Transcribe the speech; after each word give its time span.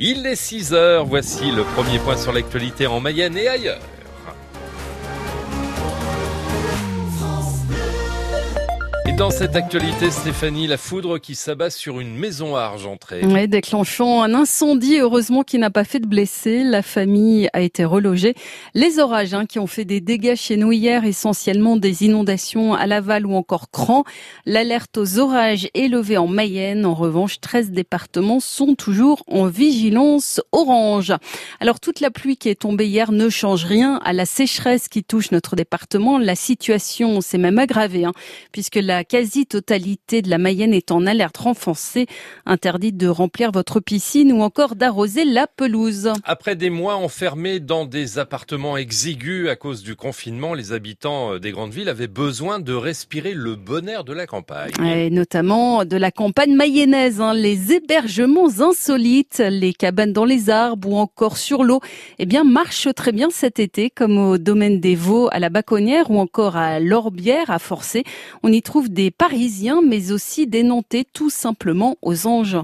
Il 0.00 0.24
est 0.26 0.36
6 0.36 0.74
heures, 0.74 1.04
voici 1.06 1.50
le 1.50 1.64
premier 1.64 1.98
point 1.98 2.16
sur 2.16 2.32
l'actualité 2.32 2.86
en 2.86 3.00
Mayenne 3.00 3.36
et 3.36 3.48
ailleurs. 3.48 3.80
Dans 9.18 9.30
cette 9.30 9.56
actualité, 9.56 10.12
Stéphanie, 10.12 10.68
la 10.68 10.76
foudre 10.76 11.18
qui 11.18 11.34
s'abat 11.34 11.70
sur 11.70 11.98
une 11.98 12.14
maison 12.14 12.54
à 12.54 12.60
Argentré. 12.60 13.22
Oui, 13.24 13.48
déclenchant 13.48 14.22
un 14.22 14.32
incendie, 14.32 14.98
heureusement 15.00 15.42
qui 15.42 15.58
n'a 15.58 15.70
pas 15.70 15.82
fait 15.82 15.98
de 15.98 16.06
blessés. 16.06 16.62
La 16.62 16.82
famille 16.82 17.48
a 17.52 17.60
été 17.60 17.84
relogée. 17.84 18.34
Les 18.74 19.00
orages 19.00 19.34
hein, 19.34 19.44
qui 19.44 19.58
ont 19.58 19.66
fait 19.66 19.84
des 19.84 20.00
dégâts 20.00 20.36
chez 20.36 20.56
nous 20.56 20.70
hier, 20.70 21.04
essentiellement 21.04 21.76
des 21.76 22.04
inondations 22.04 22.74
à 22.74 22.86
Laval 22.86 23.26
ou 23.26 23.34
encore 23.34 23.72
Cran. 23.72 24.04
L'alerte 24.46 24.96
aux 24.96 25.18
orages 25.18 25.68
est 25.74 25.88
levée 25.88 26.16
en 26.16 26.28
Mayenne. 26.28 26.86
En 26.86 26.94
revanche, 26.94 27.40
13 27.40 27.72
départements 27.72 28.40
sont 28.40 28.76
toujours 28.76 29.24
en 29.26 29.46
vigilance 29.46 30.40
orange. 30.52 31.12
Alors 31.58 31.80
toute 31.80 31.98
la 31.98 32.12
pluie 32.12 32.36
qui 32.36 32.50
est 32.50 32.60
tombée 32.60 32.86
hier 32.86 33.10
ne 33.10 33.28
change 33.30 33.64
rien 33.64 34.00
à 34.04 34.12
la 34.12 34.26
sécheresse 34.26 34.86
qui 34.86 35.02
touche 35.02 35.32
notre 35.32 35.56
département. 35.56 36.18
La 36.18 36.36
situation 36.36 37.20
s'est 37.20 37.38
même 37.38 37.58
aggravée 37.58 38.04
hein, 38.04 38.12
puisque 38.52 38.76
la 38.76 39.02
quasi-totalité 39.08 40.22
de 40.22 40.30
la 40.30 40.38
Mayenne 40.38 40.74
est 40.74 40.92
en 40.92 41.06
alerte 41.06 41.38
renforcée, 41.38 42.06
interdite 42.46 42.96
de 42.96 43.08
remplir 43.08 43.50
votre 43.50 43.80
piscine 43.80 44.32
ou 44.32 44.42
encore 44.42 44.76
d'arroser 44.76 45.24
la 45.24 45.46
pelouse. 45.46 46.12
Après 46.24 46.56
des 46.56 46.70
mois 46.70 46.96
enfermés 46.96 47.58
dans 47.58 47.86
des 47.86 48.18
appartements 48.18 48.76
exigus 48.76 49.48
à 49.48 49.56
cause 49.56 49.82
du 49.82 49.96
confinement, 49.96 50.52
les 50.54 50.72
habitants 50.72 51.38
des 51.38 51.50
grandes 51.50 51.72
villes 51.72 51.88
avaient 51.88 52.06
besoin 52.06 52.60
de 52.60 52.74
respirer 52.74 53.32
le 53.34 53.56
bon 53.56 53.88
air 53.88 54.04
de 54.04 54.12
la 54.12 54.26
campagne. 54.26 54.72
Et 54.84 55.08
notamment 55.10 55.84
de 55.84 55.96
la 55.96 56.10
campagne 56.10 56.54
mayonnaise, 56.54 57.20
hein, 57.20 57.32
les 57.32 57.72
hébergements 57.72 58.60
insolites, 58.60 59.42
les 59.50 59.72
cabanes 59.72 60.12
dans 60.12 60.26
les 60.26 60.50
arbres 60.50 60.90
ou 60.90 60.96
encore 60.96 61.38
sur 61.38 61.64
l'eau, 61.64 61.80
eh 62.18 62.26
bien 62.26 62.44
marchent 62.44 62.92
très 62.94 63.12
bien 63.12 63.28
cet 63.30 63.58
été, 63.58 63.88
comme 63.88 64.18
au 64.18 64.38
domaine 64.38 64.80
des 64.80 64.94
Vaux 64.94 65.28
à 65.32 65.38
la 65.38 65.48
Baconnière 65.48 66.10
ou 66.10 66.18
encore 66.18 66.56
à 66.56 66.78
l'Orbière 66.80 67.50
à 67.50 67.58
Forcé. 67.58 68.04
On 68.42 68.52
y 68.52 68.60
trouve 68.60 68.90
des 68.90 68.97
Parisiens, 69.16 69.80
mais 69.86 70.12
aussi 70.12 70.46
des 70.46 70.64
tout 71.12 71.30
simplement 71.30 71.96
aux 72.02 72.26
anges. 72.26 72.58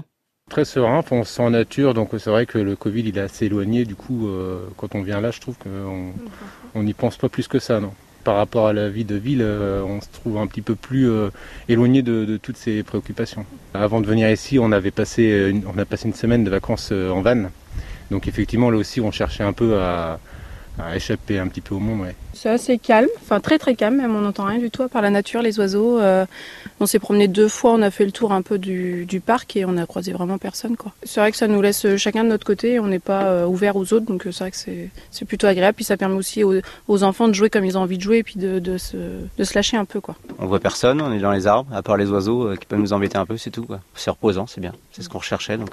Très 0.49 0.65
serein, 0.65 1.03
on 1.09 1.23
se 1.23 1.33
sent 1.33 1.41
en 1.41 1.49
nature, 1.49 1.93
donc 1.93 2.09
c'est 2.19 2.29
vrai 2.29 2.45
que 2.45 2.59
le 2.59 2.75
Covid 2.75 3.01
il 3.01 3.17
est 3.17 3.21
assez 3.21 3.45
éloigné. 3.47 3.83
Du 3.83 3.95
coup, 3.95 4.27
euh, 4.27 4.67
quand 4.77 4.93
on 4.93 5.01
vient 5.01 5.19
là, 5.19 5.31
je 5.31 5.39
trouve 5.39 5.55
qu'on 5.57 6.83
n'y 6.83 6.93
pense 6.93 7.17
pas 7.17 7.29
plus 7.29 7.47
que 7.47 7.57
ça, 7.57 7.79
non. 7.79 7.93
Par 8.23 8.35
rapport 8.35 8.67
à 8.67 8.73
la 8.73 8.89
vie 8.89 9.05
de 9.05 9.15
ville, 9.15 9.41
euh, 9.41 9.81
on 9.83 10.01
se 10.01 10.07
trouve 10.11 10.37
un 10.37 10.45
petit 10.45 10.61
peu 10.61 10.75
plus 10.75 11.09
euh, 11.09 11.29
éloigné 11.67 12.03
de, 12.03 12.37
toutes 12.37 12.57
ces 12.57 12.83
préoccupations. 12.83 13.45
Avant 13.73 14.01
de 14.01 14.05
venir 14.05 14.29
ici, 14.29 14.59
on 14.59 14.71
avait 14.71 14.91
passé, 14.91 15.55
on 15.73 15.79
a 15.79 15.85
passé 15.85 16.07
une 16.07 16.13
semaine 16.13 16.43
de 16.43 16.49
vacances 16.49 16.91
en 16.91 17.21
van. 17.21 17.49
Donc 18.11 18.27
effectivement, 18.27 18.69
là 18.69 18.77
aussi, 18.77 19.01
on 19.01 19.11
cherchait 19.11 19.43
un 19.43 19.53
peu 19.53 19.79
à, 19.79 20.19
à 20.79 20.95
échapper 20.95 21.39
un 21.39 21.47
petit 21.47 21.61
peu 21.61 21.75
au 21.75 21.79
monde. 21.79 22.01
Ouais. 22.01 22.15
C'est 22.33 22.49
assez 22.49 22.77
calme, 22.77 23.07
enfin 23.21 23.39
très 23.39 23.57
très 23.57 23.75
calme, 23.75 23.95
même 23.97 24.15
on 24.15 24.21
n'entend 24.21 24.45
rien 24.45 24.59
du 24.59 24.69
tout 24.69 24.83
à 24.83 24.89
part 24.89 25.01
la 25.01 25.09
nature, 25.09 25.41
les 25.41 25.57
oiseaux. 25.59 25.99
Euh, 25.99 26.25
on 26.79 26.85
s'est 26.85 26.99
promené 26.99 27.27
deux 27.27 27.47
fois, 27.47 27.71
on 27.71 27.81
a 27.81 27.91
fait 27.91 28.05
le 28.05 28.11
tour 28.11 28.33
un 28.33 28.41
peu 28.41 28.57
du, 28.57 29.05
du 29.05 29.21
parc 29.21 29.55
et 29.55 29.65
on 29.65 29.77
a 29.77 29.85
croisé 29.85 30.11
vraiment 30.11 30.37
personne. 30.37 30.75
quoi. 30.75 30.91
C'est 31.03 31.19
vrai 31.21 31.31
que 31.31 31.37
ça 31.37 31.47
nous 31.47 31.61
laisse 31.61 31.95
chacun 31.95 32.23
de 32.23 32.29
notre 32.29 32.45
côté, 32.45 32.79
on 32.79 32.87
n'est 32.87 32.99
pas 32.99 33.23
euh, 33.23 33.45
ouvert 33.45 33.75
aux 33.77 33.93
autres, 33.93 34.05
donc 34.05 34.27
euh, 34.27 34.31
c'est 34.31 34.43
vrai 34.43 34.51
que 34.51 34.57
c'est 35.11 35.25
plutôt 35.25 35.47
agréable. 35.47 35.75
Puis 35.75 35.85
ça 35.85 35.97
permet 35.97 36.15
aussi 36.15 36.43
aux, 36.43 36.55
aux, 36.87 37.03
enfants 37.03 37.27
de 37.27 37.33
jouer 37.33 37.49
comme 37.49 37.65
ils 37.65 37.77
ont 37.77 37.81
envie 37.81 37.97
de 37.97 38.03
jouer 38.03 38.17
et 38.17 38.23
puis 38.23 38.35
de, 38.37 38.59
de, 38.59 38.77
se, 38.77 38.97
de 38.97 39.43
se 39.43 39.55
lâcher 39.55 39.77
un 39.77 39.85
peu. 39.85 40.01
quoi. 40.01 40.15
On 40.39 40.45
voit 40.45 40.59
personne, 40.59 41.01
on 41.01 41.13
est 41.13 41.19
dans 41.19 41.31
les 41.31 41.47
arbres, 41.47 41.73
à 41.73 41.81
part 41.81 41.97
les 41.97 42.09
oiseaux 42.09 42.55
qui 42.57 42.65
peuvent 42.65 42.79
nous 42.79 42.93
embêter 42.93 43.17
un 43.17 43.25
peu, 43.25 43.37
c'est 43.37 43.51
tout. 43.51 43.65
C'est 43.95 44.09
reposant, 44.09 44.45
c'est 44.45 44.61
bien, 44.61 44.73
c'est 44.91 45.03
ce 45.03 45.09
qu'on 45.09 45.19
recherchait, 45.19 45.57
donc 45.57 45.69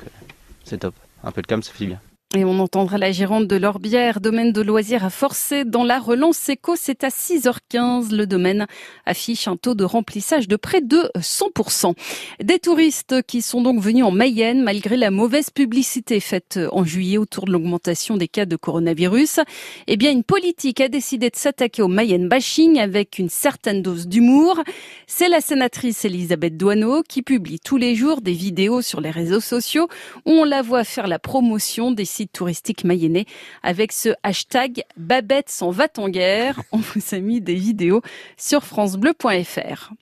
c'est 0.64 0.78
top. 0.78 0.94
Un 1.24 1.32
peu 1.32 1.42
de 1.42 1.46
calme, 1.46 1.62
ça 1.62 1.72
fait 1.72 1.86
bien. 1.86 1.98
Et 2.34 2.46
on 2.46 2.60
entendra 2.60 2.96
la 2.96 3.12
gérante 3.12 3.46
de 3.46 3.56
l'Orbière, 3.56 4.18
domaine 4.18 4.52
de 4.52 4.62
loisirs 4.62 5.04
à 5.04 5.10
forcer. 5.10 5.66
Dans 5.66 5.84
la 5.84 5.98
relance 5.98 6.48
éco, 6.48 6.76
c'est 6.76 7.04
à 7.04 7.08
6h15. 7.08 8.10
Le 8.16 8.26
domaine 8.26 8.66
affiche 9.04 9.48
un 9.48 9.58
taux 9.58 9.74
de 9.74 9.84
remplissage 9.84 10.48
de 10.48 10.56
près 10.56 10.80
de 10.80 11.10
100%. 11.18 11.92
Des 12.42 12.58
touristes 12.58 13.20
qui 13.26 13.42
sont 13.42 13.60
donc 13.60 13.80
venus 13.80 14.04
en 14.04 14.12
Mayenne 14.12 14.62
malgré 14.62 14.96
la 14.96 15.10
mauvaise 15.10 15.50
publicité 15.50 16.20
faite 16.20 16.58
en 16.72 16.86
juillet 16.86 17.18
autour 17.18 17.44
de 17.44 17.52
l'augmentation 17.52 18.16
des 18.16 18.28
cas 18.28 18.46
de 18.46 18.56
coronavirus. 18.56 19.40
Eh 19.86 19.98
bien, 19.98 20.10
une 20.10 20.24
politique 20.24 20.80
a 20.80 20.88
décidé 20.88 21.28
de 21.28 21.36
s'attaquer 21.36 21.82
au 21.82 21.88
Mayenne 21.88 22.30
bashing 22.30 22.78
avec 22.78 23.18
une 23.18 23.28
certaine 23.28 23.82
dose 23.82 24.08
d'humour. 24.08 24.58
C'est 25.06 25.28
la 25.28 25.42
sénatrice 25.42 26.06
Elisabeth 26.06 26.56
Douaneau 26.56 27.02
qui 27.06 27.20
publie 27.20 27.60
tous 27.60 27.76
les 27.76 27.94
jours 27.94 28.22
des 28.22 28.32
vidéos 28.32 28.80
sur 28.80 29.02
les 29.02 29.10
réseaux 29.10 29.40
sociaux 29.40 29.88
où 30.24 30.30
on 30.30 30.44
la 30.44 30.62
voit 30.62 30.84
faire 30.84 31.08
la 31.08 31.18
promotion 31.18 31.90
des 31.90 32.06
sites 32.06 32.21
touristique 32.28 32.84
mayennais 32.84 33.26
avec 33.62 33.92
ce 33.92 34.10
hashtag 34.22 34.84
Babette 34.96 35.48
s'en 35.48 35.70
va 35.70 35.88
en 35.96 36.08
guerre. 36.08 36.62
On 36.72 36.78
vous 36.78 37.00
a 37.12 37.18
mis 37.18 37.40
des 37.40 37.54
vidéos 37.54 38.02
sur 38.36 38.64
francebleu.fr. 38.64 39.92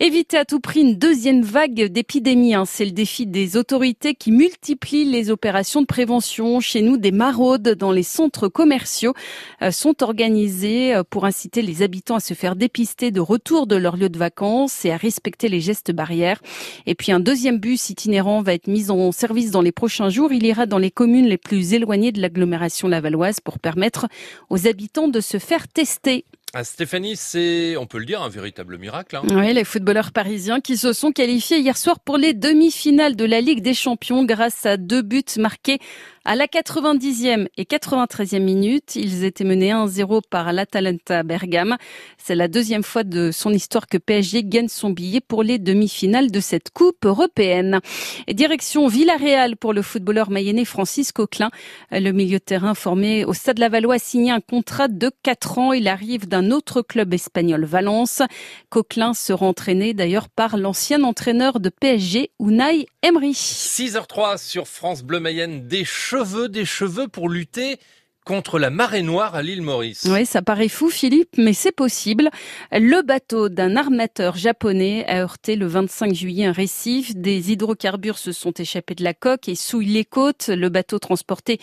Éviter 0.00 0.36
à 0.36 0.44
tout 0.44 0.58
prix 0.58 0.80
une 0.80 0.96
deuxième 0.96 1.42
vague 1.42 1.84
d'épidémie, 1.84 2.54
hein. 2.54 2.64
c'est 2.66 2.84
le 2.84 2.90
défi 2.90 3.26
des 3.26 3.56
autorités 3.56 4.14
qui 4.14 4.32
multiplient 4.32 5.04
les 5.04 5.30
opérations 5.30 5.82
de 5.82 5.86
prévention. 5.86 6.58
Chez 6.58 6.82
nous, 6.82 6.96
des 6.96 7.12
maraudes 7.12 7.70
dans 7.70 7.92
les 7.92 8.02
centres 8.02 8.48
commerciaux 8.48 9.14
euh, 9.62 9.70
sont 9.70 10.02
organisées 10.02 10.96
euh, 10.96 11.04
pour 11.08 11.26
inciter 11.26 11.62
les 11.62 11.82
habitants 11.82 12.16
à 12.16 12.20
se 12.20 12.34
faire 12.34 12.56
dépister 12.56 13.12
de 13.12 13.20
retour 13.20 13.68
de 13.68 13.76
leur 13.76 13.96
lieu 13.96 14.08
de 14.08 14.18
vacances 14.18 14.84
et 14.84 14.90
à 14.90 14.96
respecter 14.96 15.48
les 15.48 15.60
gestes 15.60 15.92
barrières. 15.92 16.42
Et 16.86 16.96
puis 16.96 17.12
un 17.12 17.20
deuxième 17.20 17.58
bus 17.58 17.88
itinérant 17.88 18.42
va 18.42 18.54
être 18.54 18.66
mis 18.66 18.90
en 18.90 19.12
service 19.12 19.52
dans 19.52 19.62
les 19.62 19.72
prochains 19.72 20.10
jours. 20.10 20.32
Il 20.32 20.44
ira 20.44 20.66
dans 20.66 20.78
les 20.78 20.90
communes 20.90 21.26
les 21.26 21.38
plus 21.38 21.72
éloignées 21.72 22.10
de 22.10 22.20
l'agglomération 22.20 22.88
lavalloise 22.88 23.38
pour 23.38 23.60
permettre 23.60 24.08
aux 24.50 24.66
habitants 24.66 25.08
de 25.08 25.20
se 25.20 25.38
faire 25.38 25.68
tester. 25.68 26.24
Ah, 26.56 26.62
Stéphanie, 26.62 27.16
c'est, 27.16 27.76
on 27.76 27.86
peut 27.86 27.98
le 27.98 28.04
dire, 28.04 28.22
un 28.22 28.28
véritable 28.28 28.78
miracle. 28.78 29.16
Hein. 29.16 29.22
Oui, 29.32 29.52
les 29.52 29.64
footballeurs 29.64 30.12
parisiens 30.12 30.60
qui 30.60 30.76
se 30.76 30.92
sont 30.92 31.10
qualifiés 31.10 31.58
hier 31.58 31.76
soir 31.76 31.98
pour 31.98 32.16
les 32.16 32.32
demi-finales 32.32 33.16
de 33.16 33.24
la 33.24 33.40
Ligue 33.40 33.60
des 33.60 33.74
Champions 33.74 34.24
grâce 34.24 34.64
à 34.64 34.76
deux 34.76 35.02
buts 35.02 35.24
marqués 35.36 35.80
à 36.26 36.36
la 36.36 36.46
90e 36.46 37.48
et 37.58 37.64
93e 37.64 38.40
minute, 38.40 38.96
ils 38.96 39.24
étaient 39.24 39.44
menés 39.44 39.72
1-0 39.72 40.22
par 40.30 40.54
l'Atalanta 40.54 41.22
Bergame. 41.22 41.76
C'est 42.16 42.34
la 42.34 42.48
deuxième 42.48 42.82
fois 42.82 43.04
de 43.04 43.30
son 43.30 43.50
histoire 43.50 43.86
que 43.86 43.98
PSG 43.98 44.42
gagne 44.44 44.68
son 44.68 44.88
billet 44.88 45.20
pour 45.20 45.42
les 45.42 45.58
demi-finales 45.58 46.30
de 46.30 46.40
cette 46.40 46.70
Coupe 46.70 47.04
européenne. 47.04 47.80
Et 48.26 48.32
direction 48.32 48.86
Villarreal 48.86 49.58
pour 49.58 49.74
le 49.74 49.82
footballeur 49.82 50.30
mayennais 50.30 50.64
Francis 50.64 51.12
Coquelin. 51.12 51.50
Le 51.90 52.12
milieu 52.12 52.38
de 52.38 52.44
terrain 52.44 52.72
formé 52.72 53.26
au 53.26 53.34
Stade 53.34 53.58
Lavallois 53.58 53.96
a 53.96 53.98
signé 53.98 54.30
un 54.30 54.40
contrat 54.40 54.88
de 54.88 55.10
4 55.24 55.58
ans. 55.58 55.72
Il 55.74 55.88
arrive 55.88 56.26
d'un 56.26 56.43
autre 56.50 56.82
club 56.82 57.14
espagnol, 57.14 57.64
Valence. 57.64 58.22
Coquelin 58.70 59.14
sera 59.14 59.46
entraîné 59.46 59.94
d'ailleurs 59.94 60.28
par 60.28 60.56
l'ancien 60.56 61.02
entraîneur 61.02 61.60
de 61.60 61.68
PSG, 61.68 62.30
Unai 62.40 62.86
Emery. 63.02 63.32
6h03 63.32 64.38
sur 64.38 64.68
France 64.68 65.02
Bleu 65.02 65.20
Mayenne, 65.20 65.66
des 65.66 65.84
cheveux, 65.84 66.48
des 66.48 66.64
cheveux 66.64 67.08
pour 67.08 67.28
lutter 67.28 67.78
contre 68.24 68.58
la 68.58 68.70
marée 68.70 69.02
noire 69.02 69.34
à 69.34 69.42
l'île 69.42 69.62
Maurice. 69.62 70.06
Oui, 70.10 70.26
ça 70.26 70.42
paraît 70.42 70.68
fou, 70.68 70.88
Philippe, 70.88 71.36
mais 71.36 71.52
c'est 71.52 71.72
possible. 71.72 72.30
Le 72.72 73.02
bateau 73.02 73.48
d'un 73.48 73.76
armateur 73.76 74.36
japonais 74.36 75.04
a 75.06 75.20
heurté 75.20 75.56
le 75.56 75.66
25 75.66 76.14
juillet 76.14 76.46
un 76.46 76.52
récif. 76.52 77.14
Des 77.14 77.52
hydrocarbures 77.52 78.18
se 78.18 78.32
sont 78.32 78.52
échappés 78.52 78.94
de 78.94 79.04
la 79.04 79.14
coque 79.14 79.48
et 79.48 79.54
souillent 79.54 79.92
les 79.92 80.04
côtes. 80.04 80.48
Le 80.48 80.68
bateau 80.68 80.98
transportait 80.98 81.58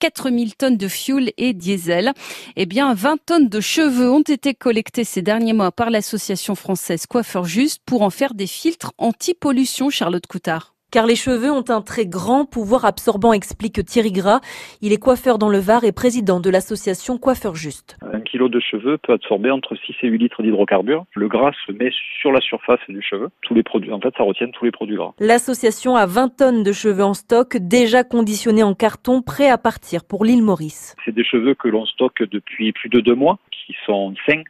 4000 0.00 0.56
tonnes 0.56 0.76
de 0.76 0.88
fuel 0.88 1.32
et 1.36 1.52
diesel. 1.52 2.12
Eh 2.56 2.66
bien, 2.66 2.94
20 2.94 3.18
tonnes 3.24 3.48
de 3.48 3.60
cheveux 3.60 4.10
ont 4.10 4.22
été 4.22 4.54
collectés 4.54 5.04
ces 5.04 5.22
derniers 5.22 5.52
mois 5.52 5.72
par 5.72 5.90
l'association 5.90 6.54
française 6.54 7.06
Coiffeur 7.06 7.44
Juste 7.44 7.82
pour 7.84 8.02
en 8.02 8.10
faire 8.10 8.34
des 8.34 8.46
filtres 8.46 8.92
anti-pollution, 8.98 9.90
Charlotte 9.90 10.26
Coutard. 10.26 10.75
Car 10.96 11.04
les 11.04 11.14
cheveux 11.14 11.50
ont 11.50 11.68
un 11.68 11.82
très 11.82 12.06
grand 12.06 12.46
pouvoir 12.46 12.86
absorbant, 12.86 13.34
explique 13.34 13.84
Thierry 13.84 14.12
Gras. 14.12 14.40
Il 14.80 14.94
est 14.94 14.96
coiffeur 14.96 15.36
dans 15.36 15.50
le 15.50 15.58
Var 15.58 15.84
et 15.84 15.92
président 15.92 16.40
de 16.40 16.48
l'association 16.48 17.18
Coiffeur 17.18 17.54
Juste. 17.54 17.98
Un 18.00 18.20
kilo 18.20 18.48
de 18.48 18.58
cheveux 18.60 18.96
peut 18.96 19.12
absorber 19.12 19.50
entre 19.50 19.76
6 19.76 19.92
et 20.04 20.08
8 20.08 20.16
litres 20.16 20.42
d'hydrocarbures. 20.42 21.04
Le 21.14 21.28
gras 21.28 21.52
se 21.66 21.72
met 21.72 21.90
sur 22.22 22.32
la 22.32 22.40
surface 22.40 22.80
du 22.88 23.02
cheveu. 23.02 23.28
Tous 23.42 23.52
les 23.52 23.62
produits, 23.62 23.92
en 23.92 24.00
fait, 24.00 24.14
ça 24.16 24.22
retient 24.22 24.48
tous 24.48 24.64
les 24.64 24.70
produits 24.70 24.96
gras. 24.96 25.12
L'association 25.18 25.96
a 25.96 26.06
20 26.06 26.34
tonnes 26.34 26.62
de 26.62 26.72
cheveux 26.72 27.04
en 27.04 27.12
stock, 27.12 27.58
déjà 27.58 28.02
conditionnés 28.02 28.62
en 28.62 28.72
carton, 28.72 29.20
prêts 29.20 29.50
à 29.50 29.58
partir 29.58 30.02
pour 30.02 30.24
l'île 30.24 30.42
Maurice. 30.42 30.96
C'est 31.04 31.14
des 31.14 31.24
cheveux 31.24 31.54
que 31.54 31.68
l'on 31.68 31.84
stocke 31.84 32.22
depuis 32.22 32.72
plus 32.72 32.88
de 32.88 33.00
deux 33.00 33.14
mois, 33.14 33.38
qui 33.50 33.76
sont 33.84 34.14
sains 34.26 34.44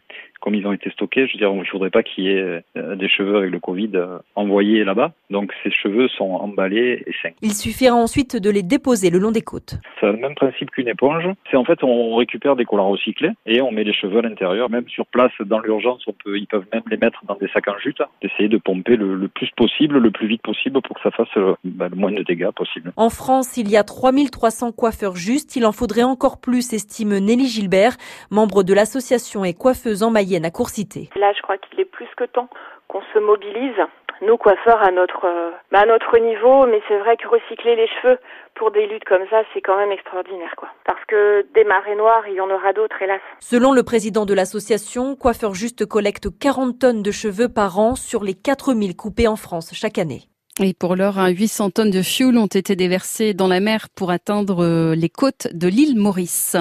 comme 0.47 0.55
ils 0.55 0.65
ont 0.65 0.73
été 0.73 0.91
stockés, 0.91 1.27
je 1.27 1.33
veux 1.33 1.39
dire, 1.41 1.51
il 1.53 1.59
ne 1.59 1.65
faudrait 1.65 1.91
pas 1.91 2.05
qu'il 2.05 2.23
y 2.23 2.29
ait 2.29 2.63
des 2.77 3.09
cheveux 3.09 3.39
avec 3.39 3.51
le 3.51 3.59
Covid 3.59 3.91
envoyés 4.37 4.85
là-bas. 4.85 5.11
Donc 5.29 5.53
ces 5.65 5.73
cheveux 5.73 6.07
sont 6.07 6.31
emballés 6.31 7.03
et 7.05 7.13
sains. 7.21 7.35
Il 7.43 7.53
suffira 7.53 7.97
ensuite 7.97 8.37
de 8.37 8.49
les 8.49 8.63
déposer 8.63 9.11
le 9.11 9.19
long 9.19 9.33
des 9.33 9.41
côtes. 9.43 9.75
C'est 9.99 10.07
le 10.07 10.19
même 10.19 10.37
principe 10.37 10.71
qu'une 10.71 10.87
éponge. 10.87 11.25
C'est 11.51 11.57
en 11.57 11.65
fait, 11.65 11.83
on 11.83 12.15
récupère 12.15 12.55
des 12.55 12.65
collants 12.65 12.91
recyclés 12.91 13.31
et 13.45 13.61
on 13.61 13.73
met 13.73 13.83
les 13.83 13.93
cheveux 13.93 14.21
à 14.21 14.23
l'intérieur. 14.23 14.71
Même 14.71 14.89
sur 14.89 15.05
place, 15.07 15.33
dans 15.41 15.59
l'urgence, 15.59 16.05
on 16.07 16.13
peut, 16.13 16.39
ils 16.39 16.47
peuvent 16.47 16.67
même 16.73 16.85
les 16.93 16.97
mettre 16.97 17.25
dans 17.27 17.35
des 17.35 17.49
sacs 17.49 17.67
en 17.67 17.79
jute, 17.81 18.01
d'essayer 18.23 18.49
de 18.49 18.59
pomper 18.59 18.95
le, 18.95 19.27
plus 19.27 19.51
possible, 19.57 19.99
le 19.99 20.11
plus 20.13 20.29
vite 20.29 20.43
possible 20.43 20.81
pour 20.81 20.95
que 20.95 21.03
ça 21.03 21.11
fasse 21.11 21.57
bah, 21.65 21.89
le 21.91 21.97
moins 21.97 22.13
de 22.13 22.23
dégâts 22.23 22.53
possible. 22.53 22.93
En 22.95 23.11
France, 23.11 23.57
il 23.57 23.69
y 23.69 23.77
a 23.77 23.83
3300 23.83 24.71
coiffeurs 24.71 25.17
justes. 25.17 25.57
Il 25.57 25.67
en 25.67 25.73
faudrait 25.73 26.05
encore 26.05 26.41
plus, 26.41 26.73
estime 26.73 27.19
Nelly 27.19 27.49
Gilbert, 27.49 27.97
membre 28.31 28.63
de 28.63 28.75
l'association 28.75 29.45
et 29.45 29.53
coiffeuse 29.53 30.05
en 30.05 30.13
Mayenne 30.13 30.36
à 30.45 30.51
Courcité. 30.51 31.09
Là, 31.17 31.33
je 31.33 31.43
crois 31.43 31.59
qu'il 31.59 31.81
est 31.81 31.85
plus 31.85 32.09
que 32.17 32.25
temps 32.25 32.49
qu'on 32.89 33.03
se 33.15 33.19
mobilise 33.19 33.81
nous 34.23 34.37
coiffeurs 34.37 34.83
à 34.83 34.91
notre 34.91 35.25
euh, 35.25 35.51
bah, 35.71 35.81
à 35.81 35.87
notre 35.87 36.19
niveau, 36.19 36.67
mais 36.67 36.81
c'est 36.89 36.99
vrai 36.99 37.17
que 37.17 37.29
recycler 37.29 37.77
les 37.77 37.89
cheveux 37.89 38.19
pour 38.55 38.71
des 38.71 38.87
luttes 38.87 39.05
comme 39.05 39.27
ça, 39.31 39.43
c'est 39.53 39.61
quand 39.61 39.77
même 39.77 39.93
extraordinaire 39.93 40.55
quoi. 40.57 40.69
Parce 40.85 41.05
que 41.07 41.47
des 41.55 41.65
marées 41.65 41.97
noires, 41.97 42.25
il 42.29 42.35
y 42.35 42.41
en 42.41 42.51
aura 42.51 42.73
d'autres 42.73 43.01
hélas. 43.03 43.21
Selon 43.41 43.73
le 43.73 43.83
président 43.83 44.25
de 44.25 44.35
l'association, 44.35 45.17
Coiffeurs 45.17 45.55
Juste 45.55 45.87
collecte 45.87 46.29
40 46.39 46.79
tonnes 46.79 47.03
de 47.03 47.11
cheveux 47.11 47.49
par 47.49 47.79
an 47.79 47.95
sur 47.95 48.25
les 48.25 48.35
4000 48.35 48.97
coupés 48.97 49.29
en 49.29 49.37
France 49.37 49.73
chaque 49.75 49.99
année. 49.99 50.23
Et 50.59 50.73
pour 50.73 50.97
l'heure, 50.97 51.19
800 51.19 51.71
tonnes 51.71 51.91
de 51.91 52.01
fioul 52.01 52.39
ont 52.39 52.47
été 52.47 52.77
déversées 52.77 53.35
dans 53.35 53.49
la 53.49 53.61
mer 53.61 53.89
pour 53.95 54.11
atteindre 54.11 54.65
euh, 54.65 54.95
les 54.95 55.11
côtes 55.11 55.49
de 55.53 55.69
l'île 55.69 55.99
Maurice. 55.99 56.57